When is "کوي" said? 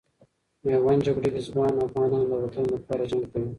3.31-3.47